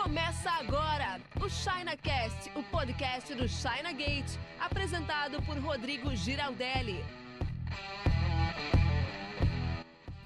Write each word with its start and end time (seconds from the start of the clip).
Começa 0.00 0.48
agora 0.50 1.20
o 1.44 1.50
ChinaCast, 1.50 2.52
o 2.54 2.62
podcast 2.62 3.34
do 3.34 3.48
China 3.48 3.92
Gate, 3.92 4.38
apresentado 4.60 5.42
por 5.42 5.58
Rodrigo 5.58 6.14
Giraldelli. 6.14 7.04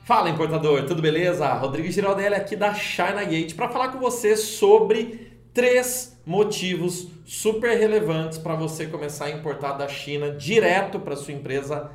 Fala 0.05 0.29
importador, 0.29 0.85
tudo 0.85 1.01
beleza? 1.01 1.51
Rodrigo 1.55 1.91
Giraldelli 1.91 2.35
aqui 2.35 2.55
da 2.55 2.75
China 2.75 3.25
Gate 3.25 3.55
para 3.55 3.71
falar 3.71 3.89
com 3.89 3.99
você 3.99 4.37
sobre 4.37 5.33
três 5.55 6.21
motivos 6.27 7.09
super 7.25 7.75
relevantes 7.79 8.37
para 8.37 8.55
você 8.55 8.87
começar 8.87 9.25
a 9.25 9.31
importar 9.31 9.73
da 9.73 9.89
China 9.89 10.33
direto 10.33 11.01
para 11.01 11.17
sua 11.17 11.33
empresa 11.33 11.91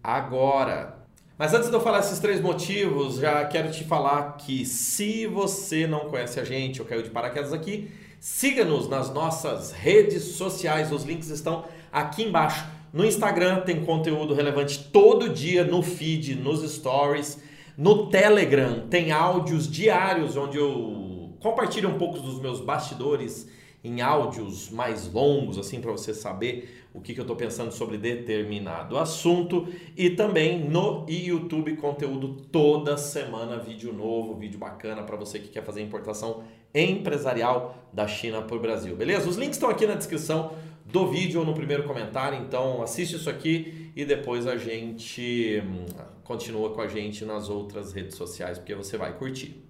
agora. 0.00 0.95
Mas 1.38 1.52
antes 1.52 1.68
de 1.68 1.74
eu 1.74 1.80
falar 1.82 1.98
esses 1.98 2.18
três 2.18 2.40
motivos, 2.40 3.16
já 3.16 3.44
quero 3.44 3.70
te 3.70 3.84
falar 3.84 4.38
que 4.38 4.64
se 4.64 5.26
você 5.26 5.86
não 5.86 6.08
conhece 6.08 6.40
a 6.40 6.44
gente 6.44 6.80
ou 6.80 6.88
caiu 6.88 7.02
de 7.02 7.10
paraquedas 7.10 7.52
aqui, 7.52 7.90
siga-nos 8.18 8.88
nas 8.88 9.12
nossas 9.12 9.70
redes 9.70 10.22
sociais, 10.22 10.90
os 10.90 11.04
links 11.04 11.28
estão 11.28 11.66
aqui 11.92 12.22
embaixo. 12.22 12.64
No 12.90 13.04
Instagram 13.04 13.60
tem 13.60 13.84
conteúdo 13.84 14.32
relevante 14.32 14.78
todo 14.90 15.28
dia 15.28 15.62
no 15.62 15.82
feed, 15.82 16.36
nos 16.36 16.62
stories. 16.72 17.38
No 17.76 18.06
Telegram 18.06 18.86
tem 18.88 19.12
áudios 19.12 19.70
diários 19.70 20.38
onde 20.38 20.56
eu 20.56 21.36
compartilho 21.40 21.90
um 21.90 21.98
pouco 21.98 22.18
dos 22.18 22.40
meus 22.40 22.60
bastidores 22.60 23.46
em 23.86 24.00
áudios 24.00 24.70
mais 24.70 25.12
longos, 25.12 25.58
assim, 25.58 25.80
para 25.80 25.92
você 25.92 26.12
saber 26.12 26.86
o 26.92 27.00
que, 27.00 27.14
que 27.14 27.20
eu 27.20 27.24
estou 27.24 27.36
pensando 27.36 27.70
sobre 27.72 27.98
determinado 27.98 28.98
assunto. 28.98 29.68
E 29.96 30.10
também 30.10 30.58
no 30.58 31.06
YouTube, 31.08 31.76
conteúdo 31.76 32.36
toda 32.50 32.96
semana, 32.96 33.58
vídeo 33.58 33.92
novo, 33.92 34.34
vídeo 34.34 34.58
bacana 34.58 35.02
para 35.02 35.16
você 35.16 35.38
que 35.38 35.48
quer 35.48 35.62
fazer 35.62 35.82
importação 35.82 36.42
empresarial 36.74 37.88
da 37.92 38.06
China 38.06 38.42
para 38.42 38.56
o 38.56 38.60
Brasil, 38.60 38.96
beleza? 38.96 39.28
Os 39.28 39.36
links 39.36 39.56
estão 39.56 39.70
aqui 39.70 39.86
na 39.86 39.94
descrição 39.94 40.52
do 40.84 41.06
vídeo 41.08 41.40
ou 41.40 41.46
no 41.46 41.54
primeiro 41.54 41.84
comentário, 41.84 42.38
então 42.38 42.82
assiste 42.82 43.16
isso 43.16 43.28
aqui 43.28 43.90
e 43.96 44.04
depois 44.04 44.46
a 44.46 44.56
gente 44.56 45.62
hum, 45.64 45.86
continua 46.22 46.70
com 46.70 46.80
a 46.80 46.88
gente 46.88 47.24
nas 47.24 47.48
outras 47.48 47.92
redes 47.92 48.16
sociais, 48.16 48.58
porque 48.58 48.74
você 48.74 48.96
vai 48.96 49.16
curtir. 49.16 49.65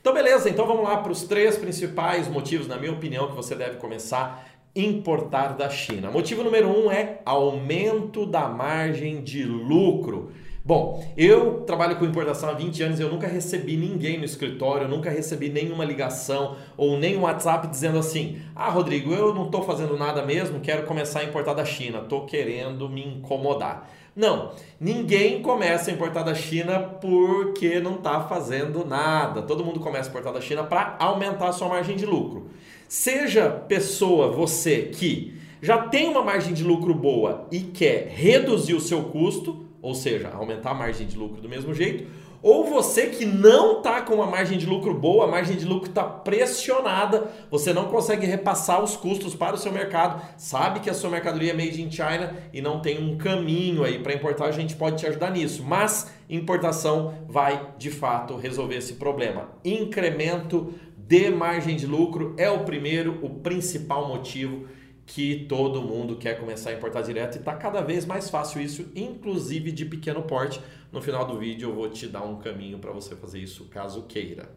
Então, 0.00 0.12
beleza, 0.12 0.48
então 0.50 0.66
vamos 0.66 0.84
lá 0.84 0.96
para 0.96 1.12
os 1.12 1.22
três 1.22 1.56
principais 1.56 2.26
motivos, 2.28 2.66
na 2.66 2.76
minha 2.76 2.92
opinião, 2.92 3.28
que 3.28 3.36
você 3.36 3.54
deve 3.54 3.76
começar 3.76 4.46
a 4.74 4.80
importar 4.80 5.54
da 5.54 5.70
China. 5.70 6.10
Motivo 6.10 6.42
número 6.42 6.68
um 6.68 6.90
é 6.90 7.20
aumento 7.24 8.26
da 8.26 8.48
margem 8.48 9.22
de 9.22 9.44
lucro. 9.44 10.32
Bom, 10.64 11.04
eu 11.16 11.62
trabalho 11.62 11.96
com 11.96 12.04
importação 12.04 12.48
há 12.48 12.52
20 12.52 12.82
anos 12.84 13.00
e 13.00 13.02
eu 13.02 13.10
nunca 13.10 13.26
recebi 13.26 13.76
ninguém 13.76 14.16
no 14.18 14.24
escritório, 14.24 14.86
nunca 14.86 15.10
recebi 15.10 15.48
nenhuma 15.48 15.84
ligação 15.84 16.56
ou 16.76 16.96
nem 16.96 17.16
um 17.16 17.22
WhatsApp 17.22 17.66
dizendo 17.66 17.98
assim: 17.98 18.40
Ah, 18.54 18.70
Rodrigo, 18.70 19.12
eu 19.12 19.34
não 19.34 19.46
estou 19.46 19.64
fazendo 19.64 19.96
nada 19.96 20.24
mesmo, 20.24 20.60
quero 20.60 20.86
começar 20.86 21.20
a 21.20 21.24
importar 21.24 21.54
da 21.54 21.64
China, 21.64 21.98
estou 21.98 22.26
querendo 22.26 22.88
me 22.88 23.04
incomodar. 23.04 23.90
Não, 24.14 24.52
ninguém 24.78 25.40
começa 25.40 25.90
a 25.90 25.94
importar 25.94 26.22
da 26.22 26.34
China 26.34 26.78
porque 26.80 27.80
não 27.80 27.94
está 27.94 28.20
fazendo 28.24 28.84
nada. 28.84 29.40
Todo 29.40 29.64
mundo 29.64 29.80
começa 29.80 30.08
a 30.08 30.10
importar 30.10 30.32
da 30.32 30.40
China 30.40 30.64
para 30.64 30.96
aumentar 30.98 31.48
a 31.48 31.52
sua 31.52 31.68
margem 31.68 31.96
de 31.96 32.04
lucro. 32.04 32.50
Seja 32.86 33.48
pessoa, 33.48 34.30
você 34.30 34.82
que 34.82 35.40
já 35.62 35.78
tem 35.88 36.08
uma 36.10 36.22
margem 36.22 36.52
de 36.52 36.62
lucro 36.62 36.92
boa 36.92 37.46
e 37.50 37.60
quer 37.60 38.08
reduzir 38.08 38.74
o 38.74 38.80
seu 38.80 39.04
custo, 39.04 39.64
ou 39.80 39.94
seja, 39.94 40.28
aumentar 40.28 40.72
a 40.72 40.74
margem 40.74 41.06
de 41.06 41.16
lucro 41.16 41.40
do 41.40 41.48
mesmo 41.48 41.72
jeito, 41.72 42.06
ou 42.42 42.64
você 42.64 43.06
que 43.06 43.24
não 43.24 43.78
está 43.78 44.02
com 44.02 44.14
uma 44.16 44.26
margem 44.26 44.58
de 44.58 44.66
lucro 44.66 44.92
boa, 44.92 45.24
a 45.24 45.28
margem 45.28 45.56
de 45.56 45.64
lucro 45.64 45.88
está 45.88 46.02
pressionada, 46.02 47.30
você 47.48 47.72
não 47.72 47.84
consegue 47.84 48.26
repassar 48.26 48.82
os 48.82 48.96
custos 48.96 49.34
para 49.34 49.54
o 49.54 49.58
seu 49.58 49.70
mercado, 49.70 50.20
sabe 50.36 50.80
que 50.80 50.90
a 50.90 50.94
sua 50.94 51.08
mercadoria 51.08 51.52
é 51.52 51.54
made 51.54 51.80
in 51.80 51.90
China 51.90 52.34
e 52.52 52.60
não 52.60 52.80
tem 52.80 52.98
um 52.98 53.16
caminho 53.16 53.84
aí 53.84 54.00
para 54.00 54.12
importar, 54.12 54.46
a 54.46 54.52
gente 54.52 54.74
pode 54.74 54.98
te 54.98 55.06
ajudar 55.06 55.30
nisso. 55.30 55.62
Mas 55.62 56.10
importação 56.28 57.14
vai 57.28 57.68
de 57.78 57.90
fato 57.90 58.36
resolver 58.36 58.76
esse 58.76 58.94
problema. 58.94 59.48
Incremento 59.64 60.74
de 60.96 61.30
margem 61.30 61.76
de 61.76 61.86
lucro 61.86 62.34
é 62.36 62.50
o 62.50 62.64
primeiro, 62.64 63.18
o 63.22 63.28
principal 63.28 64.08
motivo 64.08 64.66
que 65.06 65.46
todo 65.48 65.82
mundo 65.82 66.16
quer 66.16 66.38
começar 66.38 66.70
a 66.70 66.74
importar 66.74 67.02
direto 67.02 67.36
e 67.36 67.38
está 67.38 67.54
cada 67.54 67.80
vez 67.80 68.06
mais 68.06 68.30
fácil 68.30 68.60
isso, 68.60 68.86
inclusive 68.94 69.72
de 69.72 69.84
pequeno 69.84 70.22
porte. 70.22 70.60
No 70.90 71.02
final 71.02 71.26
do 71.26 71.38
vídeo 71.38 71.70
eu 71.70 71.74
vou 71.74 71.88
te 71.88 72.06
dar 72.06 72.22
um 72.22 72.36
caminho 72.36 72.78
para 72.78 72.92
você 72.92 73.16
fazer 73.16 73.40
isso 73.40 73.64
caso 73.66 74.02
queira. 74.02 74.50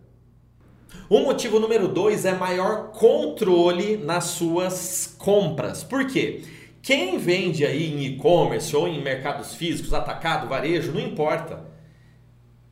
O 1.09 1.19
motivo 1.19 1.59
número 1.59 1.87
dois 1.87 2.25
é 2.25 2.33
maior 2.33 2.91
controle 2.91 3.97
nas 3.97 4.25
suas 4.25 5.15
compras. 5.17 5.83
Por 5.83 6.07
quê? 6.07 6.43
Quem 6.81 7.17
vende 7.17 7.65
aí 7.65 7.91
em 7.91 8.05
e-commerce 8.05 8.75
ou 8.75 8.87
em 8.87 9.03
mercados 9.03 9.55
físicos, 9.55 9.93
atacado, 9.93 10.47
varejo, 10.47 10.91
não 10.91 11.01
importa 11.01 11.75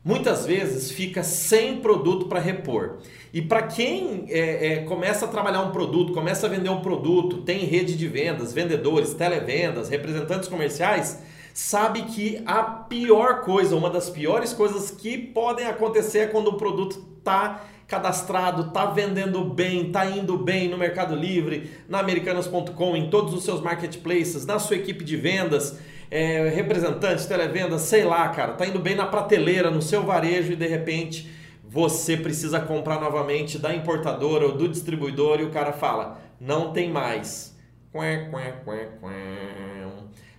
muitas 0.04 0.44
vezes 0.44 0.90
fica 0.90 1.22
sem 1.22 1.80
produto 1.80 2.26
para 2.26 2.38
repor. 2.38 2.98
E 3.34 3.42
para 3.42 3.64
quem 3.64 4.26
é, 4.28 4.74
é, 4.74 4.76
começa 4.84 5.24
a 5.24 5.28
trabalhar 5.28 5.60
um 5.62 5.72
produto, 5.72 6.12
começa 6.12 6.46
a 6.46 6.48
vender 6.48 6.68
um 6.68 6.80
produto, 6.80 7.38
tem 7.38 7.64
rede 7.64 7.96
de 7.96 8.06
vendas, 8.06 8.52
vendedores, 8.52 9.12
televendas, 9.12 9.88
representantes 9.88 10.48
comerciais, 10.48 11.20
sabe 11.52 12.02
que 12.02 12.40
a 12.46 12.62
pior 12.62 13.40
coisa, 13.40 13.74
uma 13.74 13.90
das 13.90 14.08
piores 14.08 14.52
coisas 14.52 14.88
que 14.92 15.18
podem 15.18 15.66
acontecer 15.66 16.18
é 16.20 16.26
quando 16.28 16.46
o 16.46 16.56
produto 16.56 17.04
está 17.18 17.64
cadastrado, 17.88 18.68
está 18.68 18.86
vendendo 18.86 19.42
bem, 19.42 19.88
está 19.88 20.06
indo 20.06 20.38
bem 20.38 20.68
no 20.68 20.78
Mercado 20.78 21.16
Livre, 21.16 21.72
na 21.88 21.98
Americanas.com, 21.98 22.96
em 22.96 23.10
todos 23.10 23.34
os 23.34 23.42
seus 23.42 23.60
marketplaces, 23.60 24.46
na 24.46 24.60
sua 24.60 24.76
equipe 24.76 25.02
de 25.02 25.16
vendas 25.16 25.76
é, 26.08 26.50
representantes, 26.50 27.26
televenda, 27.26 27.80
sei 27.80 28.04
lá, 28.04 28.28
cara, 28.28 28.52
tá 28.52 28.64
indo 28.64 28.78
bem 28.78 28.94
na 28.94 29.06
prateleira, 29.06 29.72
no 29.72 29.82
seu 29.82 30.04
varejo 30.04 30.52
e 30.52 30.56
de 30.56 30.68
repente 30.68 31.42
você 31.74 32.16
precisa 32.16 32.60
comprar 32.60 33.00
novamente 33.00 33.58
da 33.58 33.74
importadora 33.74 34.46
ou 34.46 34.52
do 34.52 34.68
distribuidor 34.68 35.40
e 35.40 35.42
o 35.42 35.50
cara 35.50 35.72
fala: 35.72 36.20
não 36.40 36.72
tem 36.72 36.88
mais. 36.88 37.58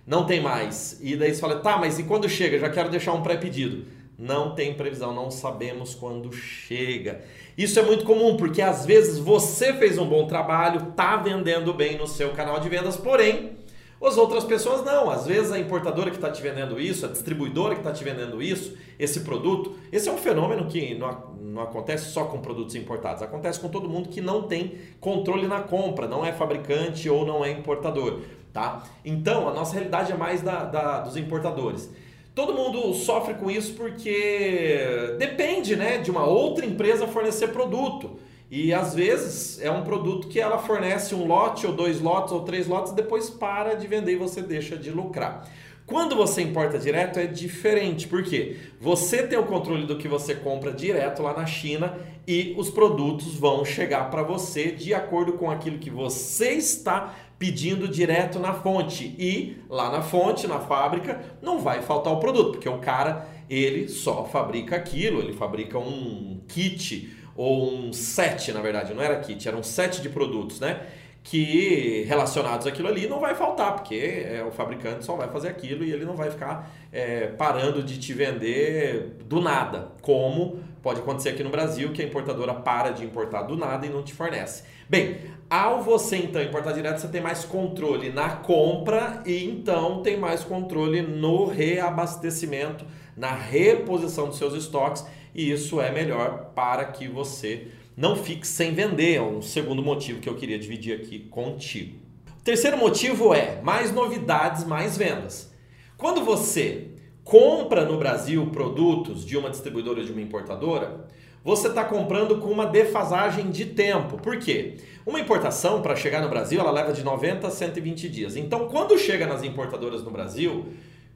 Não 0.06 0.24
tem 0.24 0.40
mais. 0.40 0.98
E 1.02 1.14
daí 1.14 1.34
você 1.34 1.40
fala: 1.42 1.56
tá, 1.56 1.76
mas 1.76 1.98
e 1.98 2.04
quando 2.04 2.26
chega? 2.26 2.58
Já 2.58 2.70
quero 2.70 2.88
deixar 2.88 3.12
um 3.12 3.20
pré-pedido. 3.20 3.84
Não 4.18 4.54
tem 4.54 4.72
previsão, 4.72 5.14
não 5.14 5.30
sabemos 5.30 5.94
quando 5.94 6.32
chega. 6.32 7.20
Isso 7.56 7.78
é 7.78 7.82
muito 7.82 8.06
comum 8.06 8.38
porque 8.38 8.62
às 8.62 8.86
vezes 8.86 9.18
você 9.18 9.74
fez 9.74 9.98
um 9.98 10.06
bom 10.06 10.26
trabalho, 10.26 10.92
tá 10.96 11.18
vendendo 11.18 11.74
bem 11.74 11.98
no 11.98 12.06
seu 12.06 12.30
canal 12.30 12.58
de 12.60 12.70
vendas, 12.70 12.96
porém 12.96 13.58
as 14.04 14.16
outras 14.16 14.44
pessoas 14.44 14.84
não. 14.84 15.10
Às 15.10 15.26
vezes 15.26 15.52
a 15.52 15.58
importadora 15.58 16.10
que 16.10 16.16
está 16.16 16.30
te 16.30 16.42
vendendo 16.42 16.80
isso, 16.80 17.06
a 17.06 17.08
distribuidora 17.08 17.74
que 17.74 17.80
está 17.80 17.92
te 17.92 18.04
vendendo 18.04 18.42
isso, 18.42 18.76
esse 18.98 19.20
produto, 19.20 19.74
esse 19.90 20.08
é 20.08 20.12
um 20.12 20.18
fenômeno 20.18 20.66
que 20.66 20.94
não, 20.94 21.34
não 21.40 21.62
acontece 21.62 22.10
só 22.10 22.24
com 22.24 22.38
produtos 22.38 22.74
importados, 22.74 23.22
acontece 23.22 23.58
com 23.58 23.68
todo 23.68 23.88
mundo 23.88 24.08
que 24.08 24.20
não 24.20 24.42
tem 24.42 24.78
controle 25.00 25.46
na 25.46 25.60
compra, 25.60 26.06
não 26.06 26.24
é 26.24 26.32
fabricante 26.32 27.08
ou 27.08 27.26
não 27.26 27.44
é 27.44 27.50
importador. 27.50 28.20
Tá? 28.52 28.84
Então 29.04 29.48
a 29.48 29.52
nossa 29.52 29.74
realidade 29.74 30.12
é 30.12 30.16
mais 30.16 30.42
da, 30.42 30.64
da 30.64 31.00
dos 31.00 31.16
importadores. 31.16 31.90
Todo 32.34 32.52
mundo 32.52 32.92
sofre 32.92 33.32
com 33.34 33.50
isso 33.50 33.72
porque 33.74 35.16
depende 35.18 35.74
né, 35.74 35.98
de 35.98 36.10
uma 36.10 36.26
outra 36.26 36.66
empresa 36.66 37.06
fornecer 37.06 37.48
produto. 37.48 38.18
E 38.50 38.72
às 38.72 38.94
vezes 38.94 39.60
é 39.60 39.70
um 39.70 39.82
produto 39.82 40.28
que 40.28 40.38
ela 40.38 40.58
fornece 40.58 41.14
um 41.14 41.26
lote, 41.26 41.66
ou 41.66 41.72
dois 41.72 42.00
lotes, 42.00 42.32
ou 42.32 42.42
três 42.42 42.66
lotes, 42.66 42.92
depois 42.92 43.28
para 43.28 43.74
de 43.74 43.86
vender 43.86 44.12
e 44.12 44.16
você 44.16 44.40
deixa 44.40 44.76
de 44.76 44.90
lucrar. 44.90 45.48
Quando 45.84 46.16
você 46.16 46.42
importa 46.42 46.78
direto 46.78 47.18
é 47.18 47.26
diferente, 47.26 48.08
porque 48.08 48.56
você 48.80 49.22
tem 49.24 49.38
o 49.38 49.44
controle 49.44 49.86
do 49.86 49.96
que 49.96 50.08
você 50.08 50.34
compra 50.34 50.72
direto 50.72 51.22
lá 51.22 51.32
na 51.32 51.46
China 51.46 51.96
e 52.26 52.54
os 52.58 52.70
produtos 52.70 53.36
vão 53.36 53.64
chegar 53.64 54.10
para 54.10 54.24
você 54.24 54.72
de 54.72 54.92
acordo 54.92 55.34
com 55.34 55.48
aquilo 55.48 55.78
que 55.78 55.90
você 55.90 56.50
está 56.54 57.14
pedindo 57.38 57.86
direto 57.86 58.40
na 58.40 58.52
fonte. 58.52 59.14
E 59.16 59.58
lá 59.68 59.90
na 59.90 60.02
fonte, 60.02 60.48
na 60.48 60.58
fábrica, 60.58 61.20
não 61.40 61.60
vai 61.60 61.82
faltar 61.82 62.12
o 62.12 62.18
produto, 62.18 62.52
porque 62.52 62.68
o 62.68 62.78
cara 62.78 63.28
ele 63.48 63.86
só 63.86 64.24
fabrica 64.24 64.74
aquilo, 64.74 65.20
ele 65.20 65.34
fabrica 65.34 65.78
um 65.78 66.40
kit 66.48 67.15
ou 67.36 67.72
um 67.72 67.92
set, 67.92 68.52
na 68.52 68.60
verdade, 68.60 68.94
não 68.94 69.02
era 69.02 69.16
kit, 69.20 69.46
era 69.46 69.56
um 69.56 69.62
set 69.62 70.00
de 70.00 70.08
produtos, 70.08 70.60
né? 70.60 70.80
Que 71.22 72.04
relacionados 72.06 72.66
àquilo 72.66 72.88
ali 72.88 73.08
não 73.08 73.18
vai 73.18 73.34
faltar, 73.34 73.74
porque 73.74 74.24
é, 74.26 74.44
o 74.44 74.52
fabricante 74.52 75.04
só 75.04 75.16
vai 75.16 75.28
fazer 75.28 75.48
aquilo 75.48 75.84
e 75.84 75.92
ele 75.92 76.04
não 76.04 76.14
vai 76.14 76.30
ficar 76.30 76.70
é, 76.92 77.26
parando 77.26 77.82
de 77.82 77.98
te 77.98 78.12
vender 78.12 79.16
do 79.24 79.40
nada, 79.40 79.88
como 80.00 80.60
pode 80.82 81.00
acontecer 81.00 81.30
aqui 81.30 81.42
no 81.42 81.50
Brasil, 81.50 81.92
que 81.92 82.00
a 82.00 82.04
importadora 82.04 82.54
para 82.54 82.90
de 82.90 83.04
importar 83.04 83.42
do 83.42 83.56
nada 83.56 83.84
e 83.84 83.88
não 83.88 84.04
te 84.04 84.14
fornece. 84.14 84.62
Bem, 84.88 85.16
ao 85.50 85.82
você 85.82 86.16
então 86.16 86.40
importar 86.40 86.70
direto, 86.70 86.98
você 87.00 87.08
tem 87.08 87.20
mais 87.20 87.44
controle 87.44 88.10
na 88.10 88.30
compra 88.30 89.20
e 89.26 89.44
então 89.44 90.00
tem 90.00 90.16
mais 90.16 90.44
controle 90.44 91.02
no 91.02 91.46
reabastecimento, 91.46 92.84
na 93.16 93.32
reposição 93.32 94.28
dos 94.28 94.38
seus 94.38 94.54
estoques 94.54 95.04
e 95.36 95.50
isso 95.50 95.80
é 95.80 95.92
melhor 95.92 96.52
para 96.54 96.86
que 96.86 97.06
você 97.06 97.68
não 97.96 98.16
fique 98.16 98.46
sem 98.46 98.72
vender. 98.72 99.16
É 99.16 99.22
um 99.22 99.42
segundo 99.42 99.82
motivo 99.82 100.20
que 100.20 100.28
eu 100.28 100.34
queria 100.34 100.58
dividir 100.58 100.96
aqui 100.96 101.18
contigo. 101.18 101.98
O 102.40 102.42
terceiro 102.42 102.78
motivo 102.78 103.34
é 103.34 103.60
mais 103.62 103.92
novidades, 103.92 104.64
mais 104.64 104.96
vendas. 104.96 105.52
Quando 105.96 106.24
você 106.24 106.88
compra 107.22 107.84
no 107.84 107.98
Brasil 107.98 108.46
produtos 108.46 109.24
de 109.24 109.36
uma 109.36 109.50
distribuidora 109.50 110.02
de 110.02 110.12
uma 110.12 110.22
importadora, 110.22 111.06
você 111.44 111.68
está 111.68 111.84
comprando 111.84 112.38
com 112.38 112.48
uma 112.48 112.66
defasagem 112.66 113.50
de 113.50 113.66
tempo. 113.66 114.16
Por 114.16 114.38
quê? 114.38 114.76
Uma 115.04 115.20
importação, 115.20 115.82
para 115.82 115.94
chegar 115.94 116.20
no 116.22 116.28
Brasil, 116.28 116.58
ela 116.58 116.70
leva 116.70 116.92
de 116.92 117.04
90 117.04 117.46
a 117.46 117.50
120 117.50 118.08
dias. 118.08 118.36
Então, 118.36 118.68
quando 118.68 118.98
chega 118.98 119.26
nas 119.26 119.44
importadoras 119.44 120.02
no 120.02 120.10
Brasil, 120.10 120.66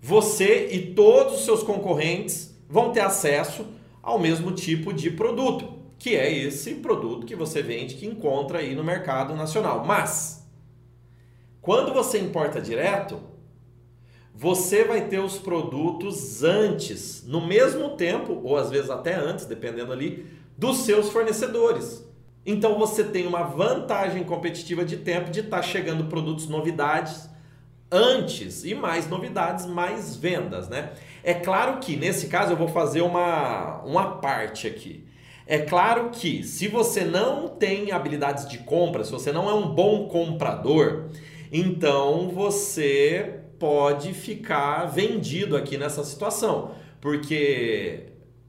você 0.00 0.68
e 0.70 0.94
todos 0.94 1.34
os 1.34 1.44
seus 1.44 1.62
concorrentes 1.62 2.56
vão 2.68 2.92
ter 2.92 3.00
acesso 3.00 3.66
ao 4.02 4.18
mesmo 4.18 4.52
tipo 4.52 4.92
de 4.92 5.10
produto, 5.10 5.78
que 5.98 6.16
é 6.16 6.32
esse 6.32 6.74
produto 6.76 7.26
que 7.26 7.36
você 7.36 7.62
vende, 7.62 7.94
que 7.94 8.06
encontra 8.06 8.58
aí 8.58 8.74
no 8.74 8.82
mercado 8.82 9.34
nacional. 9.34 9.84
Mas, 9.84 10.46
quando 11.60 11.92
você 11.92 12.18
importa 12.18 12.60
direto, 12.60 13.20
você 14.34 14.84
vai 14.84 15.06
ter 15.06 15.18
os 15.18 15.38
produtos 15.38 16.42
antes, 16.42 17.24
no 17.26 17.46
mesmo 17.46 17.90
tempo, 17.90 18.40
ou 18.42 18.56
às 18.56 18.70
vezes 18.70 18.90
até 18.90 19.14
antes, 19.14 19.44
dependendo 19.44 19.92
ali, 19.92 20.26
dos 20.56 20.78
seus 20.78 21.10
fornecedores. 21.10 22.04
Então 22.44 22.78
você 22.78 23.04
tem 23.04 23.26
uma 23.26 23.42
vantagem 23.42 24.24
competitiva 24.24 24.84
de 24.84 24.96
tempo 24.96 25.30
de 25.30 25.40
estar 25.40 25.58
tá 25.58 25.62
chegando 25.62 26.06
produtos 26.06 26.48
novidades 26.48 27.29
antes 27.90 28.64
e 28.64 28.74
mais 28.74 29.08
novidades, 29.08 29.66
mais 29.66 30.16
vendas, 30.16 30.68
né? 30.68 30.92
É 31.24 31.34
claro 31.34 31.78
que 31.78 31.96
nesse 31.96 32.28
caso 32.28 32.52
eu 32.52 32.56
vou 32.56 32.68
fazer 32.68 33.00
uma, 33.00 33.82
uma 33.82 34.18
parte 34.18 34.66
aqui. 34.66 35.04
É 35.46 35.58
claro 35.58 36.10
que 36.10 36.44
se 36.44 36.68
você 36.68 37.04
não 37.04 37.48
tem 37.48 37.90
habilidades 37.90 38.48
de 38.48 38.58
compra, 38.58 39.02
se 39.02 39.10
você 39.10 39.32
não 39.32 39.50
é 39.50 39.54
um 39.54 39.74
bom 39.74 40.06
comprador, 40.06 41.10
então 41.50 42.28
você 42.28 43.40
pode 43.58 44.14
ficar 44.14 44.86
vendido 44.86 45.56
aqui 45.56 45.76
nessa 45.76 46.04
situação, 46.04 46.70
porque 47.00 48.06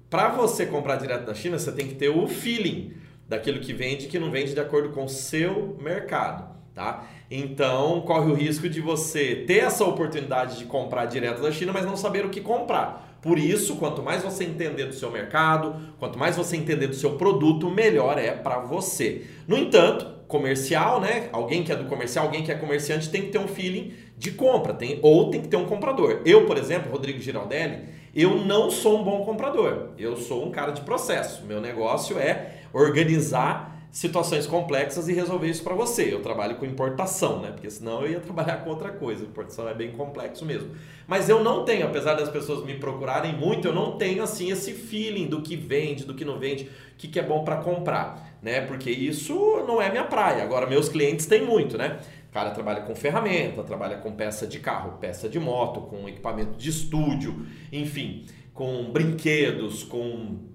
para 0.10 0.30
você 0.30 0.66
comprar 0.66 0.98
direto 0.98 1.26
da 1.26 1.34
China, 1.34 1.58
você 1.58 1.72
tem 1.72 1.88
que 1.88 1.96
ter 1.96 2.10
o 2.10 2.28
feeling 2.28 2.94
daquilo 3.28 3.60
que 3.60 3.74
vende 3.74 4.06
e 4.06 4.08
que 4.08 4.20
não 4.20 4.30
vende 4.30 4.54
de 4.54 4.60
acordo 4.60 4.90
com 4.90 5.06
o 5.06 5.10
seu 5.10 5.76
mercado 5.82 6.51
tá? 6.82 7.08
Então, 7.30 8.02
corre 8.02 8.32
o 8.32 8.34
risco 8.34 8.68
de 8.68 8.82
você 8.82 9.36
ter 9.48 9.60
essa 9.60 9.86
oportunidade 9.86 10.58
de 10.58 10.66
comprar 10.66 11.06
direto 11.06 11.42
da 11.42 11.52
China, 11.52 11.72
mas 11.72 11.86
não 11.86 11.96
saber 11.96 12.26
o 12.26 12.30
que 12.30 12.42
comprar. 12.42 13.20
Por 13.22 13.38
isso, 13.38 13.76
quanto 13.76 14.02
mais 14.02 14.24
você 14.24 14.44
entender 14.44 14.86
do 14.86 14.94
seu 14.94 15.12
mercado, 15.12 15.76
quanto 16.00 16.18
mais 16.18 16.36
você 16.36 16.58
entender 16.58 16.88
do 16.88 16.96
seu 16.96 17.12
produto, 17.12 17.70
melhor 17.70 18.18
é 18.18 18.32
para 18.32 18.58
você. 18.60 19.28
No 19.48 19.58
entanto, 19.58 20.08
comercial, 20.28 21.00
né? 21.00 21.30
Alguém 21.32 21.64
que 21.64 21.72
é 21.72 21.76
do 21.76 21.86
comercial, 21.86 22.26
alguém 22.26 22.44
que 22.44 22.52
é 22.52 22.56
comerciante 22.56 23.10
tem 23.10 23.24
que 23.24 23.30
ter 23.30 23.38
um 23.38 23.48
feeling 23.48 23.94
de 24.18 24.32
compra, 24.32 24.74
tem 24.74 25.00
ou 25.02 25.30
tem 25.30 25.42
que 25.42 25.48
ter 25.48 25.58
um 25.58 25.66
comprador. 25.66 26.22
Eu, 26.26 26.46
por 26.46 26.58
exemplo, 26.58 26.92
Rodrigo 26.92 27.20
Giraldelli, 27.20 27.84
eu 28.16 28.44
não 28.44 28.72
sou 28.72 29.00
um 29.00 29.04
bom 29.04 29.24
comprador. 29.24 29.90
Eu 29.98 30.18
sou 30.18 30.46
um 30.46 30.52
cara 30.52 30.72
de 30.72 30.82
processo. 30.82 31.46
Meu 31.46 31.62
negócio 31.62 32.18
é 32.18 32.62
organizar 32.74 33.71
situações 33.92 34.48
complexas 34.48 35.10
e 35.10 35.14
resolver 35.14 35.50
isso 35.50 35.64
para 35.64 35.76
você. 35.76 36.14
Eu 36.14 36.22
trabalho 36.22 36.56
com 36.56 36.66
importação, 36.66 37.42
né? 37.42 37.52
Porque 37.52 37.70
senão 37.70 38.02
eu 38.02 38.12
ia 38.12 38.20
trabalhar 38.22 38.64
com 38.64 38.70
outra 38.70 38.90
coisa. 38.90 39.26
Importação 39.26 39.68
é 39.68 39.74
bem 39.74 39.92
complexo 39.92 40.46
mesmo. 40.46 40.70
Mas 41.06 41.28
eu 41.28 41.44
não 41.44 41.66
tenho, 41.66 41.86
apesar 41.86 42.14
das 42.14 42.30
pessoas 42.30 42.66
me 42.66 42.76
procurarem 42.76 43.36
muito, 43.36 43.68
eu 43.68 43.74
não 43.74 43.98
tenho 43.98 44.24
assim 44.24 44.50
esse 44.50 44.72
feeling 44.72 45.28
do 45.28 45.42
que 45.42 45.58
vende, 45.58 46.06
do 46.06 46.14
que 46.14 46.24
não 46.24 46.40
vende, 46.40 46.64
o 46.64 46.98
que, 46.98 47.10
que 47.10 47.20
é 47.20 47.24
bom 47.24 47.44
para 47.44 47.58
comprar, 47.58 48.38
né? 48.42 48.62
Porque 48.62 48.90
isso 48.90 49.36
não 49.68 49.82
é 49.82 49.92
minha 49.92 50.06
praia. 50.06 50.42
Agora 50.42 50.66
meus 50.66 50.88
clientes 50.88 51.26
têm 51.26 51.46
muito, 51.46 51.78
né? 51.78 52.00
O 52.30 52.34
cara 52.34 52.52
trabalha 52.52 52.84
com 52.84 52.96
ferramenta, 52.96 53.62
trabalha 53.62 53.98
com 53.98 54.14
peça 54.14 54.48
de 54.48 54.60
carro, 54.60 55.00
peça 55.02 55.28
de 55.28 55.38
moto, 55.38 55.82
com 55.82 56.08
equipamento 56.08 56.58
de 56.58 56.70
estúdio, 56.70 57.46
enfim, 57.74 58.26
com 58.54 58.90
brinquedos, 58.90 59.84
com 59.84 60.51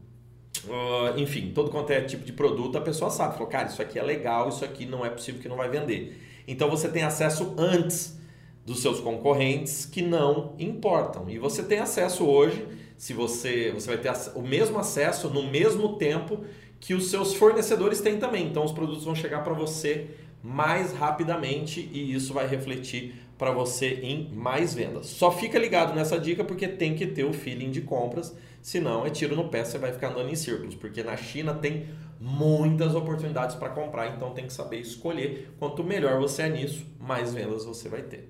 Uh, 0.67 1.19
enfim, 1.19 1.53
todo 1.55 1.71
quanto 1.71 1.91
é 1.91 2.01
tipo 2.01 2.25
de 2.25 2.33
produto, 2.33 2.77
a 2.77 2.81
pessoa 2.81 3.11
sabe. 3.11 3.35
Falou, 3.35 3.49
cara, 3.49 3.69
isso 3.69 3.81
aqui 3.81 3.99
é 3.99 4.03
legal, 4.03 4.49
isso 4.49 4.65
aqui 4.65 4.85
não 4.85 5.05
é 5.05 5.11
possível 5.11 5.41
que 5.41 5.49
não 5.49 5.57
vai 5.57 5.69
vender. 5.69 6.21
Então 6.47 6.69
você 6.69 6.89
tem 6.89 7.03
acesso 7.03 7.55
antes 7.57 8.19
dos 8.65 8.81
seus 8.81 9.01
concorrentes 9.01 9.87
que 9.87 10.03
não 10.03 10.55
importam. 10.59 11.31
E 11.31 11.39
você 11.39 11.63
tem 11.63 11.79
acesso 11.79 12.25
hoje, 12.25 12.67
se 12.97 13.13
você, 13.13 13.71
você 13.73 13.97
vai 13.97 13.99
ter 13.99 14.13
o 14.35 14.43
mesmo 14.43 14.79
acesso 14.79 15.29
no 15.31 15.45
mesmo 15.45 15.97
tempo 15.97 16.41
que 16.81 16.93
os 16.95 17.11
seus 17.11 17.35
fornecedores 17.35 18.01
têm 18.01 18.19
também. 18.19 18.47
Então 18.47 18.65
os 18.65 18.73
produtos 18.73 19.05
vão 19.05 19.15
chegar 19.15 19.45
para 19.45 19.55
você 19.55 20.09
mais 20.43 20.93
rapidamente 20.93 21.81
e 21.93 22.15
isso 22.15 22.33
vai 22.33 22.47
refletir 22.47 23.15
para 23.39 23.51
você 23.51 24.01
em 24.03 24.31
mais 24.33 24.75
vendas. 24.75 25.07
Só 25.07 25.31
fica 25.31 25.59
ligado 25.59 25.95
nessa 25.95 26.19
dica 26.19 26.43
porque 26.45 26.67
tem 26.67 26.95
que 26.95 27.07
ter 27.07 27.25
o 27.25 27.33
feeling 27.33 27.71
de 27.71 27.83
compras 27.83 28.35
Senão 28.67 29.07
é 29.07 29.11
tiro 29.11 29.37
no 29.37 29.49
pé, 29.49 29.63
você 29.63 29.79
vai 29.79 29.93
ficar 29.93 30.09
andando 30.09 30.29
em 30.29 30.35
círculos, 30.35 30.75
porque 30.75 31.01
na 31.01 31.17
China 31.17 31.55
tem 31.55 31.87
muitas 32.19 32.97
oportunidades 32.97 33.55
para 33.55 33.69
comprar, 33.69 34.09
então 34.09 34.33
tem 34.35 34.45
que 34.45 34.53
saber 34.53 34.81
escolher. 34.81 35.55
Quanto 35.57 35.85
melhor 35.85 36.19
você 36.19 36.43
é 36.43 36.49
nisso, 36.49 36.85
mais 36.99 37.33
vendas 37.33 37.65
você 37.65 37.89
vai 37.89 38.03
ter. 38.03 38.29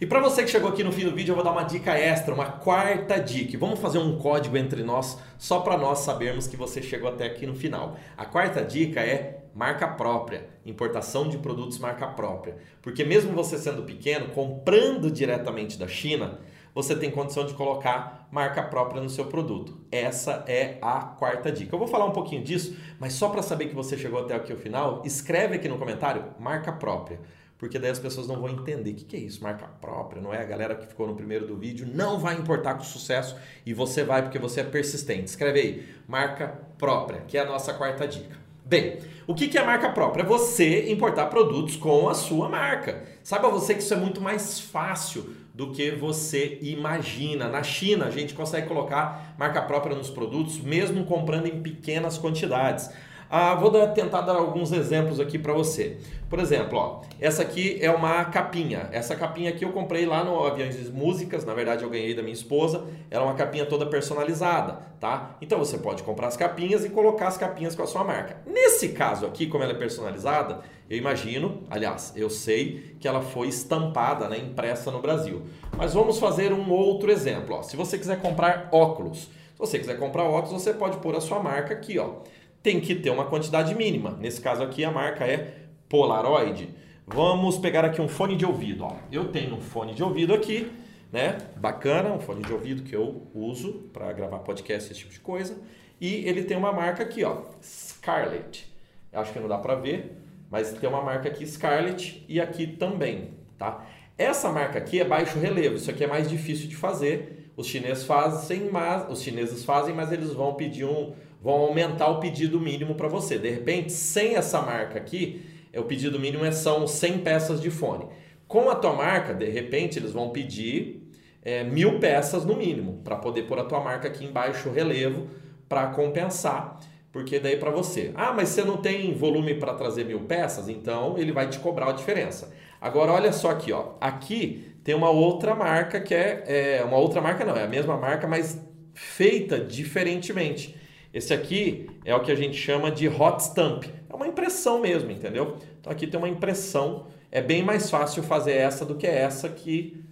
E 0.00 0.06
para 0.06 0.20
você 0.20 0.42
que 0.42 0.48
chegou 0.48 0.70
aqui 0.70 0.82
no 0.82 0.90
fim 0.90 1.04
do 1.04 1.14
vídeo, 1.14 1.32
eu 1.32 1.34
vou 1.34 1.44
dar 1.44 1.52
uma 1.52 1.64
dica 1.64 1.92
extra, 1.98 2.32
uma 2.32 2.50
quarta 2.50 3.18
dica. 3.18 3.58
Vamos 3.58 3.78
fazer 3.78 3.98
um 3.98 4.16
código 4.16 4.56
entre 4.56 4.82
nós, 4.82 5.18
só 5.36 5.60
para 5.60 5.76
nós 5.76 5.98
sabermos 5.98 6.46
que 6.46 6.56
você 6.56 6.80
chegou 6.80 7.10
até 7.10 7.26
aqui 7.26 7.46
no 7.46 7.54
final. 7.54 7.98
A 8.16 8.24
quarta 8.24 8.64
dica 8.64 9.00
é 9.00 9.35
marca 9.56 9.88
própria, 9.88 10.50
importação 10.66 11.30
de 11.30 11.38
produtos 11.38 11.78
marca 11.78 12.06
própria. 12.06 12.58
Porque 12.82 13.02
mesmo 13.02 13.32
você 13.32 13.56
sendo 13.56 13.84
pequeno, 13.84 14.28
comprando 14.28 15.10
diretamente 15.10 15.78
da 15.78 15.88
China, 15.88 16.38
você 16.74 16.94
tem 16.94 17.10
condição 17.10 17.46
de 17.46 17.54
colocar 17.54 18.28
marca 18.30 18.62
própria 18.62 19.00
no 19.00 19.08
seu 19.08 19.24
produto. 19.24 19.80
Essa 19.90 20.44
é 20.46 20.76
a 20.82 21.00
quarta 21.00 21.50
dica. 21.50 21.74
Eu 21.74 21.78
vou 21.78 21.88
falar 21.88 22.04
um 22.04 22.10
pouquinho 22.10 22.44
disso, 22.44 22.76
mas 23.00 23.14
só 23.14 23.30
para 23.30 23.40
saber 23.40 23.68
que 23.68 23.74
você 23.74 23.96
chegou 23.96 24.20
até 24.20 24.34
aqui 24.34 24.52
o 24.52 24.58
final, 24.58 25.00
escreve 25.06 25.56
aqui 25.56 25.68
no 25.70 25.78
comentário 25.78 26.22
marca 26.38 26.70
própria. 26.70 27.18
Porque 27.56 27.78
daí 27.78 27.90
as 27.90 27.98
pessoas 27.98 28.28
não 28.28 28.38
vão 28.38 28.50
entender 28.50 28.90
o 28.90 28.94
que, 28.94 29.16
é 29.16 29.20
isso, 29.20 29.42
marca 29.42 29.66
própria, 29.66 30.20
não 30.20 30.34
é? 30.34 30.42
A 30.42 30.44
galera 30.44 30.74
que 30.74 30.86
ficou 30.86 31.06
no 31.06 31.16
primeiro 31.16 31.46
do 31.46 31.56
vídeo 31.56 31.88
não 31.90 32.18
vai 32.18 32.34
importar 32.34 32.74
com 32.74 32.84
sucesso 32.84 33.34
e 33.64 33.72
você 33.72 34.04
vai 34.04 34.20
porque 34.20 34.38
você 34.38 34.60
é 34.60 34.64
persistente. 34.64 35.24
Escreve 35.24 35.60
aí, 35.60 35.88
marca 36.06 36.60
própria, 36.76 37.22
que 37.22 37.38
é 37.38 37.40
a 37.40 37.46
nossa 37.46 37.72
quarta 37.72 38.06
dica. 38.06 38.44
Bem, 38.68 38.98
o 39.28 39.32
que 39.32 39.56
é 39.56 39.64
marca 39.64 39.90
própria? 39.90 40.24
É 40.24 40.26
você 40.26 40.90
importar 40.90 41.26
produtos 41.26 41.76
com 41.76 42.08
a 42.08 42.14
sua 42.14 42.48
marca. 42.48 43.04
Saiba 43.22 43.48
você 43.48 43.74
que 43.74 43.80
isso 43.80 43.94
é 43.94 43.96
muito 43.96 44.20
mais 44.20 44.58
fácil 44.58 45.36
do 45.54 45.70
que 45.70 45.92
você 45.92 46.58
imagina. 46.60 47.48
Na 47.48 47.62
China, 47.62 48.06
a 48.06 48.10
gente 48.10 48.34
consegue 48.34 48.66
colocar 48.66 49.36
marca 49.38 49.62
própria 49.62 49.94
nos 49.94 50.10
produtos, 50.10 50.58
mesmo 50.58 51.04
comprando 51.04 51.46
em 51.46 51.62
pequenas 51.62 52.18
quantidades. 52.18 52.90
Ah, 53.28 53.56
vou 53.56 53.70
dar, 53.70 53.88
tentar 53.88 54.20
dar 54.20 54.36
alguns 54.36 54.70
exemplos 54.70 55.18
aqui 55.18 55.36
para 55.36 55.52
você. 55.52 55.98
Por 56.30 56.38
exemplo, 56.38 56.78
ó, 56.78 57.00
essa 57.20 57.42
aqui 57.42 57.76
é 57.80 57.90
uma 57.90 58.24
capinha. 58.26 58.88
Essa 58.92 59.16
capinha 59.16 59.50
aqui 59.50 59.64
eu 59.64 59.72
comprei 59.72 60.06
lá 60.06 60.22
no 60.22 60.44
Aviões 60.44 60.76
de 60.76 60.90
Músicas, 60.92 61.44
na 61.44 61.52
verdade 61.52 61.82
eu 61.82 61.90
ganhei 61.90 62.14
da 62.14 62.22
minha 62.22 62.34
esposa. 62.34 62.84
Ela 63.10 63.24
é 63.24 63.26
uma 63.26 63.34
capinha 63.34 63.66
toda 63.66 63.84
personalizada, 63.86 64.80
tá? 65.00 65.36
Então 65.40 65.58
você 65.58 65.76
pode 65.78 66.04
comprar 66.04 66.28
as 66.28 66.36
capinhas 66.36 66.84
e 66.84 66.90
colocar 66.90 67.26
as 67.26 67.36
capinhas 67.36 67.74
com 67.74 67.82
a 67.82 67.86
sua 67.86 68.04
marca. 68.04 68.36
Nesse 68.46 68.90
caso 68.90 69.26
aqui, 69.26 69.48
como 69.48 69.64
ela 69.64 69.72
é 69.72 69.76
personalizada, 69.76 70.60
eu 70.88 70.96
imagino, 70.96 71.64
aliás, 71.68 72.12
eu 72.14 72.30
sei 72.30 72.96
que 73.00 73.08
ela 73.08 73.22
foi 73.22 73.48
estampada, 73.48 74.28
né, 74.28 74.38
impressa 74.38 74.92
no 74.92 75.00
Brasil. 75.00 75.42
Mas 75.76 75.94
vamos 75.94 76.20
fazer 76.20 76.52
um 76.52 76.70
outro 76.70 77.10
exemplo. 77.10 77.56
Ó. 77.56 77.62
Se 77.62 77.76
você 77.76 77.98
quiser 77.98 78.20
comprar 78.20 78.68
óculos, 78.70 79.18
se 79.18 79.58
você 79.58 79.78
quiser 79.80 79.98
comprar 79.98 80.22
óculos, 80.22 80.62
você 80.62 80.72
pode 80.72 80.98
pôr 80.98 81.16
a 81.16 81.20
sua 81.20 81.40
marca 81.40 81.74
aqui, 81.74 81.98
ó 81.98 82.18
tem 82.66 82.80
que 82.80 82.96
ter 82.96 83.10
uma 83.10 83.26
quantidade 83.26 83.72
mínima. 83.76 84.18
Nesse 84.18 84.40
caso 84.40 84.60
aqui, 84.60 84.84
a 84.84 84.90
marca 84.90 85.24
é 85.24 85.54
Polaroid. 85.88 86.68
Vamos 87.06 87.58
pegar 87.58 87.84
aqui 87.84 88.00
um 88.00 88.08
fone 88.08 88.34
de 88.34 88.44
ouvido. 88.44 88.82
Ó. 88.82 88.96
Eu 89.12 89.28
tenho 89.28 89.54
um 89.54 89.60
fone 89.60 89.94
de 89.94 90.02
ouvido 90.02 90.34
aqui, 90.34 90.68
né? 91.12 91.38
Bacana, 91.56 92.12
um 92.12 92.18
fone 92.18 92.42
de 92.42 92.52
ouvido 92.52 92.82
que 92.82 92.96
eu 92.96 93.22
uso 93.32 93.88
para 93.92 94.12
gravar 94.12 94.40
podcast, 94.40 94.90
esse 94.90 94.98
tipo 94.98 95.12
de 95.12 95.20
coisa. 95.20 95.56
E 96.00 96.28
ele 96.28 96.42
tem 96.42 96.56
uma 96.56 96.72
marca 96.72 97.04
aqui, 97.04 97.22
ó, 97.22 97.42
Scarlett. 97.62 98.66
Acho 99.12 99.32
que 99.32 99.38
não 99.38 99.46
dá 99.46 99.58
para 99.58 99.76
ver, 99.76 100.20
mas 100.50 100.72
tem 100.72 100.88
uma 100.88 101.02
marca 101.02 101.28
aqui 101.28 101.46
Scarlett 101.46 102.24
e 102.28 102.40
aqui 102.40 102.66
também, 102.66 103.30
tá? 103.56 103.86
Essa 104.18 104.50
marca 104.50 104.76
aqui 104.76 105.00
é 105.00 105.04
baixo 105.04 105.38
relevo, 105.38 105.76
isso 105.76 105.88
aqui 105.88 106.02
é 106.02 106.08
mais 106.08 106.28
difícil 106.28 106.66
de 106.66 106.74
fazer. 106.74 107.52
Os 107.56 107.68
chineses 107.68 108.02
fazem, 108.02 108.68
mas 108.72 109.08
os 109.08 109.22
chineses 109.22 109.64
fazem, 109.64 109.94
mas 109.94 110.10
eles 110.10 110.32
vão 110.32 110.54
pedir 110.54 110.84
um 110.84 111.14
vão 111.46 111.60
aumentar 111.60 112.08
o 112.08 112.18
pedido 112.18 112.58
mínimo 112.58 112.96
para 112.96 113.06
você. 113.06 113.38
De 113.38 113.48
repente, 113.48 113.92
sem 113.92 114.34
essa 114.34 114.60
marca 114.60 114.98
aqui, 114.98 115.46
o 115.72 115.84
pedido 115.84 116.18
mínimo 116.18 116.44
é, 116.44 116.50
são 116.50 116.88
100 116.88 117.18
peças 117.18 117.60
de 117.60 117.70
fone. 117.70 118.04
Com 118.48 118.68
a 118.68 118.74
tua 118.74 118.92
marca, 118.92 119.32
de 119.32 119.48
repente, 119.48 119.96
eles 119.96 120.10
vão 120.10 120.30
pedir 120.30 121.08
é, 121.44 121.62
mil 121.62 122.00
peças 122.00 122.44
no 122.44 122.56
mínimo 122.56 123.00
para 123.04 123.14
poder 123.14 123.42
pôr 123.42 123.60
a 123.60 123.64
tua 123.64 123.78
marca 123.78 124.08
aqui 124.08 124.24
em 124.24 124.32
baixo 124.32 124.70
relevo 124.70 125.28
para 125.68 125.86
compensar. 125.86 126.80
porque 127.12 127.38
daí 127.38 127.56
para 127.56 127.70
você. 127.70 128.10
Ah, 128.16 128.32
mas 128.32 128.48
você 128.48 128.64
não 128.64 128.78
tem 128.78 129.14
volume 129.14 129.54
para 129.54 129.72
trazer 129.74 130.04
mil 130.04 130.22
peças, 130.22 130.68
então 130.68 131.16
ele 131.16 131.30
vai 131.30 131.48
te 131.48 131.60
cobrar 131.60 131.90
a 131.90 131.92
diferença. 131.92 132.52
Agora 132.80 133.12
olha 133.12 133.32
só 133.32 133.50
aqui, 133.50 133.72
ó. 133.72 133.92
Aqui 134.00 134.74
tem 134.82 134.96
uma 134.96 135.10
outra 135.10 135.54
marca 135.54 136.00
que 136.00 136.12
é, 136.12 136.78
é 136.80 136.84
uma 136.84 136.96
outra 136.96 137.20
marca 137.20 137.44
não, 137.44 137.56
é 137.56 137.62
a 137.62 137.68
mesma 137.68 137.96
marca, 137.96 138.26
mas 138.26 138.60
feita 138.94 139.60
diferentemente. 139.60 140.74
Esse 141.16 141.32
aqui 141.32 141.88
é 142.04 142.14
o 142.14 142.20
que 142.20 142.30
a 142.30 142.34
gente 142.34 142.58
chama 142.58 142.90
de 142.90 143.08
hot 143.08 143.42
stamp. 143.42 143.84
É 144.06 144.14
uma 144.14 144.28
impressão 144.28 144.82
mesmo, 144.82 145.10
entendeu? 145.10 145.56
Então 145.80 145.90
aqui 145.90 146.06
tem 146.06 146.18
uma 146.18 146.28
impressão. 146.28 147.06
É 147.32 147.40
bem 147.40 147.62
mais 147.62 147.88
fácil 147.88 148.22
fazer 148.22 148.52
essa 148.52 148.84
do 148.84 148.96
que 148.96 149.06
essa 149.06 149.48
que 149.48 150.04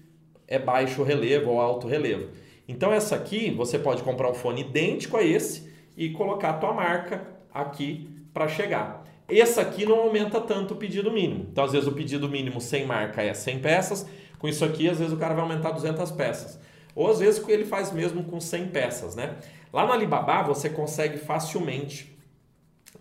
é 0.48 0.58
baixo 0.58 1.02
relevo 1.02 1.50
ou 1.50 1.60
alto 1.60 1.86
relevo. 1.86 2.30
Então 2.66 2.90
essa 2.90 3.16
aqui 3.16 3.50
você 3.50 3.78
pode 3.78 4.02
comprar 4.02 4.30
um 4.30 4.34
fone 4.34 4.62
idêntico 4.62 5.18
a 5.18 5.22
esse 5.22 5.70
e 5.94 6.08
colocar 6.08 6.48
a 6.48 6.54
tua 6.54 6.72
marca 6.72 7.26
aqui 7.52 8.08
para 8.32 8.48
chegar. 8.48 9.04
Essa 9.28 9.60
aqui 9.60 9.84
não 9.84 9.98
aumenta 9.98 10.40
tanto 10.40 10.72
o 10.72 10.76
pedido 10.78 11.12
mínimo. 11.12 11.48
Então 11.52 11.64
às 11.64 11.72
vezes 11.72 11.86
o 11.86 11.92
pedido 11.92 12.30
mínimo 12.30 12.62
sem 12.62 12.86
marca 12.86 13.22
é 13.22 13.34
100 13.34 13.58
peças, 13.58 14.06
com 14.38 14.48
isso 14.48 14.64
aqui 14.64 14.88
às 14.88 15.00
vezes 15.00 15.12
o 15.12 15.18
cara 15.18 15.34
vai 15.34 15.42
aumentar 15.42 15.70
200 15.70 16.10
peças. 16.12 16.58
Ou 16.94 17.10
às 17.10 17.18
vezes 17.18 17.46
ele 17.48 17.66
faz 17.66 17.92
mesmo 17.92 18.24
com 18.24 18.40
100 18.40 18.68
peças, 18.68 19.14
né? 19.14 19.36
Lá 19.74 19.84
no 19.84 19.92
Alibaba 19.92 20.40
você 20.44 20.70
consegue 20.70 21.18
facilmente 21.18 22.16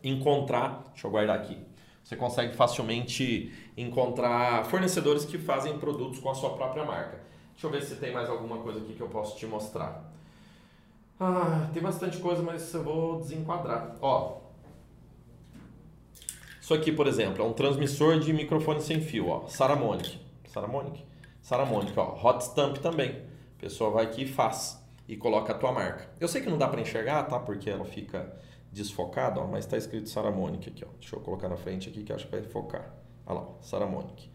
encontrar, 0.03 0.85
deixa 0.89 1.05
eu 1.05 1.11
guardar 1.11 1.35
aqui. 1.37 1.55
Você 2.03 2.15
consegue 2.15 2.55
facilmente 2.55 3.53
encontrar 3.77 4.65
fornecedores 4.65 5.23
que 5.23 5.37
fazem 5.37 5.77
produtos 5.77 6.17
com 6.17 6.31
a 6.31 6.33
sua 6.33 6.55
própria 6.55 6.83
marca. 6.83 7.21
Deixa 7.51 7.67
eu 7.67 7.69
ver 7.69 7.83
se 7.83 7.97
tem 7.97 8.11
mais 8.11 8.27
alguma 8.27 8.57
coisa 8.57 8.79
aqui 8.79 8.93
que 8.93 9.01
eu 9.01 9.07
posso 9.07 9.37
te 9.37 9.45
mostrar. 9.45 10.11
Ah, 11.19 11.69
tem 11.71 11.83
bastante 11.83 12.17
coisa, 12.17 12.41
mas 12.41 12.73
eu 12.73 12.83
vou 12.83 13.19
desenquadrar. 13.19 13.95
Ó, 14.01 14.39
isso 16.59 16.73
aqui, 16.73 16.91
por 16.91 17.05
exemplo, 17.05 17.43
é 17.43 17.47
um 17.47 17.53
transmissor 17.53 18.17
de 18.17 18.33
microfone 18.33 18.81
sem 18.81 18.99
fio, 18.99 19.27
ó, 19.27 19.45
Saramonic. 19.47 20.19
Saramonic? 20.47 21.05
Saramonic, 21.39 21.93
ó, 21.99 22.17
Hot 22.27 22.43
Stamp 22.43 22.77
também. 22.77 23.11
A 23.57 23.61
pessoa 23.61 23.91
vai 23.91 24.05
aqui 24.05 24.23
e 24.23 24.27
faz 24.27 24.82
e 25.07 25.17
coloca 25.17 25.53
a 25.53 25.57
tua 25.57 25.71
marca. 25.71 26.09
Eu 26.19 26.27
sei 26.27 26.41
que 26.41 26.49
não 26.49 26.57
dá 26.57 26.67
para 26.67 26.81
enxergar, 26.81 27.23
tá? 27.23 27.39
Porque 27.39 27.69
ela 27.69 27.85
fica 27.85 28.33
desfocada, 28.71 29.39
ó, 29.39 29.47
mas 29.47 29.65
está 29.65 29.77
escrito 29.77 30.09
Saramonic 30.09 30.69
aqui, 30.69 30.83
ó. 30.83 30.89
Deixa 30.99 31.15
eu 31.15 31.19
colocar 31.19 31.47
na 31.47 31.57
frente 31.57 31.89
aqui 31.89 32.03
que 32.03 32.11
acho 32.11 32.25
que 32.25 32.31
vai 32.31 32.41
focar. 32.43 32.93
Olha 33.25 33.39
lá, 33.39 33.47
Saramonic. 33.61 34.31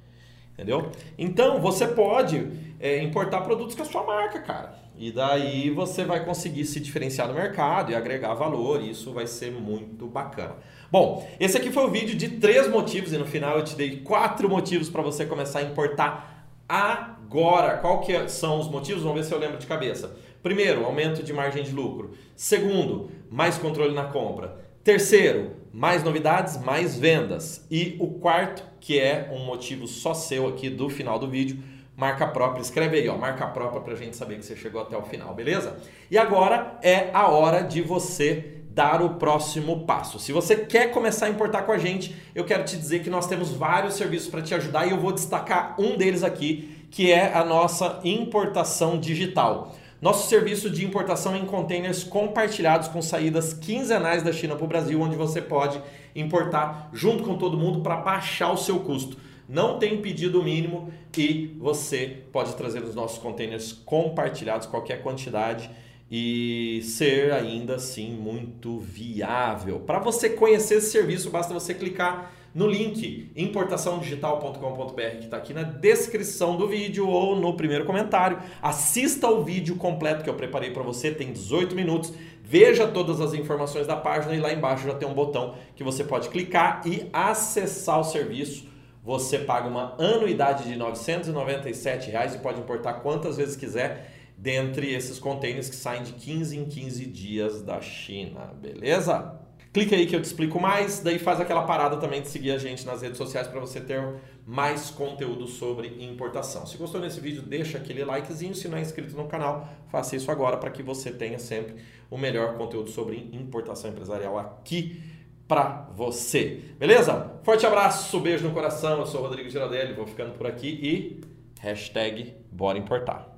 Entendeu? 0.52 0.90
Então, 1.16 1.60
você 1.60 1.86
pode 1.86 2.48
é, 2.80 3.00
importar 3.02 3.42
produtos 3.42 3.76
com 3.76 3.82
a 3.82 3.84
sua 3.84 4.02
marca, 4.04 4.40
cara. 4.40 4.74
E 4.96 5.12
daí 5.12 5.70
você 5.70 6.04
vai 6.04 6.24
conseguir 6.24 6.64
se 6.64 6.80
diferenciar 6.80 7.28
no 7.28 7.34
mercado 7.34 7.92
e 7.92 7.94
agregar 7.94 8.34
valor, 8.34 8.82
e 8.82 8.90
isso 8.90 9.12
vai 9.12 9.28
ser 9.28 9.52
muito 9.52 10.08
bacana. 10.08 10.56
Bom, 10.90 11.28
esse 11.38 11.56
aqui 11.56 11.70
foi 11.70 11.84
o 11.84 11.90
vídeo 11.90 12.16
de 12.16 12.40
três 12.40 12.68
motivos, 12.68 13.12
e 13.12 13.18
no 13.18 13.24
final 13.24 13.56
eu 13.56 13.64
te 13.64 13.76
dei 13.76 14.00
quatro 14.00 14.48
motivos 14.48 14.90
para 14.90 15.00
você 15.00 15.24
começar 15.24 15.60
a 15.60 15.62
importar 15.62 16.48
agora. 16.68 17.76
Qual 17.76 18.00
que 18.00 18.28
são 18.28 18.58
os 18.58 18.68
motivos? 18.68 19.04
Vamos 19.04 19.18
ver 19.18 19.24
se 19.24 19.32
eu 19.32 19.38
lembro 19.38 19.58
de 19.58 19.66
cabeça. 19.66 20.16
Primeiro, 20.42 20.84
aumento 20.84 21.22
de 21.22 21.32
margem 21.32 21.62
de 21.62 21.72
lucro. 21.72 22.12
Segundo, 22.36 23.10
mais 23.30 23.58
controle 23.58 23.94
na 23.94 24.04
compra. 24.04 24.58
Terceiro, 24.84 25.56
mais 25.72 26.02
novidades, 26.02 26.56
mais 26.62 26.98
vendas. 26.98 27.66
E 27.70 27.96
o 27.98 28.06
quarto, 28.06 28.64
que 28.80 28.98
é 28.98 29.30
um 29.32 29.44
motivo 29.44 29.86
só 29.86 30.14
seu 30.14 30.46
aqui 30.46 30.70
do 30.70 30.88
final 30.88 31.18
do 31.18 31.28
vídeo, 31.28 31.58
marca 31.96 32.26
própria. 32.26 32.62
Escreve 32.62 32.98
aí, 32.98 33.08
ó, 33.08 33.18
marca 33.18 33.46
própria 33.48 33.80
para 33.80 33.92
a 33.92 33.96
gente 33.96 34.16
saber 34.16 34.36
que 34.36 34.44
você 34.44 34.56
chegou 34.56 34.80
até 34.80 34.96
o 34.96 35.02
final, 35.02 35.34
beleza? 35.34 35.76
E 36.10 36.16
agora 36.16 36.78
é 36.82 37.10
a 37.12 37.28
hora 37.28 37.60
de 37.62 37.82
você 37.82 38.54
dar 38.70 39.02
o 39.02 39.14
próximo 39.14 39.84
passo. 39.84 40.20
Se 40.20 40.32
você 40.32 40.54
quer 40.54 40.92
começar 40.92 41.26
a 41.26 41.30
importar 41.30 41.62
com 41.62 41.72
a 41.72 41.78
gente, 41.78 42.14
eu 42.32 42.44
quero 42.44 42.62
te 42.64 42.76
dizer 42.76 43.02
que 43.02 43.10
nós 43.10 43.26
temos 43.26 43.50
vários 43.52 43.94
serviços 43.94 44.30
para 44.30 44.40
te 44.40 44.54
ajudar 44.54 44.86
e 44.86 44.90
eu 44.90 44.98
vou 44.98 45.10
destacar 45.10 45.74
um 45.80 45.96
deles 45.96 46.22
aqui, 46.22 46.86
que 46.88 47.10
é 47.10 47.34
a 47.34 47.44
nossa 47.44 47.98
importação 48.04 48.96
digital. 48.98 49.74
Nosso 50.00 50.28
serviço 50.28 50.70
de 50.70 50.84
importação 50.84 51.36
em 51.36 51.44
containers 51.44 52.04
compartilhados 52.04 52.86
com 52.86 53.02
saídas 53.02 53.52
quinzenais 53.52 54.22
da 54.22 54.32
China 54.32 54.54
para 54.54 54.64
o 54.64 54.68
Brasil, 54.68 55.00
onde 55.00 55.16
você 55.16 55.42
pode 55.42 55.82
importar 56.14 56.88
junto 56.92 57.24
com 57.24 57.36
todo 57.36 57.58
mundo 57.58 57.80
para 57.80 57.96
baixar 57.96 58.52
o 58.52 58.56
seu 58.56 58.78
custo. 58.78 59.16
Não 59.48 59.76
tem 59.78 60.00
pedido 60.00 60.40
mínimo 60.40 60.92
e 61.16 61.56
você 61.58 62.22
pode 62.30 62.54
trazer 62.54 62.84
os 62.84 62.94
nossos 62.94 63.18
containers 63.18 63.72
compartilhados, 63.72 64.68
qualquer 64.68 65.02
quantidade 65.02 65.68
e 66.08 66.80
ser 66.84 67.32
ainda 67.32 67.74
assim 67.74 68.12
muito 68.12 68.78
viável. 68.78 69.80
Para 69.80 69.98
você 69.98 70.30
conhecer 70.30 70.76
esse 70.76 70.92
serviço, 70.92 71.28
basta 71.28 71.52
você 71.52 71.74
clicar 71.74 72.32
no 72.54 72.66
link 72.66 73.30
importaçãodigital.com.br 73.36 75.00
que 75.18 75.24
está 75.24 75.36
aqui 75.36 75.52
na 75.52 75.62
descrição 75.62 76.56
do 76.56 76.66
vídeo 76.66 77.06
ou 77.08 77.36
no 77.36 77.56
primeiro 77.56 77.84
comentário. 77.84 78.38
Assista 78.62 79.28
o 79.28 79.44
vídeo 79.44 79.76
completo 79.76 80.24
que 80.24 80.30
eu 80.30 80.34
preparei 80.34 80.70
para 80.70 80.82
você, 80.82 81.10
tem 81.10 81.32
18 81.32 81.74
minutos. 81.74 82.12
Veja 82.42 82.88
todas 82.88 83.20
as 83.20 83.34
informações 83.34 83.86
da 83.86 83.96
página 83.96 84.34
e 84.34 84.40
lá 84.40 84.52
embaixo 84.52 84.86
já 84.86 84.94
tem 84.94 85.06
um 85.06 85.14
botão 85.14 85.54
que 85.76 85.84
você 85.84 86.02
pode 86.02 86.30
clicar 86.30 86.82
e 86.86 87.08
acessar 87.12 88.00
o 88.00 88.04
serviço. 88.04 88.66
Você 89.04 89.38
paga 89.38 89.68
uma 89.68 89.94
anuidade 89.98 90.64
de 90.64 90.76
997 90.76 92.10
reais 92.10 92.34
e 92.34 92.38
pode 92.38 92.60
importar 92.60 92.94
quantas 92.94 93.36
vezes 93.36 93.56
quiser 93.56 94.14
dentre 94.36 94.94
esses 94.94 95.18
containers 95.18 95.68
que 95.68 95.76
saem 95.76 96.02
de 96.02 96.12
15 96.12 96.56
em 96.56 96.64
15 96.64 97.06
dias 97.06 97.62
da 97.62 97.80
China, 97.80 98.52
beleza? 98.60 99.47
Clica 99.72 99.94
aí 99.94 100.06
que 100.06 100.16
eu 100.16 100.22
te 100.22 100.24
explico 100.24 100.58
mais, 100.58 101.00
daí 101.00 101.18
faz 101.18 101.40
aquela 101.40 101.62
parada 101.62 101.98
também 101.98 102.22
de 102.22 102.28
seguir 102.28 102.52
a 102.52 102.58
gente 102.58 102.86
nas 102.86 103.02
redes 103.02 103.18
sociais 103.18 103.46
para 103.46 103.60
você 103.60 103.80
ter 103.80 104.02
mais 104.46 104.88
conteúdo 104.90 105.46
sobre 105.46 105.88
importação. 106.02 106.66
Se 106.66 106.78
gostou 106.78 107.00
desse 107.00 107.20
vídeo, 107.20 107.42
deixa 107.42 107.76
aquele 107.76 108.02
likezinho, 108.02 108.54
se 108.54 108.66
não 108.66 108.78
é 108.78 108.80
inscrito 108.80 109.14
no 109.14 109.28
canal, 109.28 109.68
faça 109.90 110.16
isso 110.16 110.30
agora 110.30 110.56
para 110.56 110.70
que 110.70 110.82
você 110.82 111.10
tenha 111.10 111.38
sempre 111.38 111.76
o 112.10 112.16
melhor 112.16 112.56
conteúdo 112.56 112.88
sobre 112.88 113.28
importação 113.32 113.90
empresarial 113.90 114.38
aqui 114.38 115.02
para 115.46 115.88
você. 115.94 116.62
Beleza? 116.78 117.38
Forte 117.42 117.66
abraço, 117.66 118.18
beijo 118.20 118.48
no 118.48 118.54
coração, 118.54 119.00
eu 119.00 119.06
sou 119.06 119.20
o 119.20 119.24
Rodrigo 119.24 119.50
Giraldelli, 119.50 119.92
vou 119.92 120.06
ficando 120.06 120.32
por 120.32 120.46
aqui 120.46 120.68
e 120.68 121.20
hashtag 121.60 122.34
bora 122.50 122.78
importar. 122.78 123.37